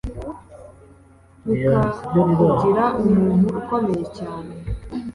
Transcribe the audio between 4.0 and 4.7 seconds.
cyane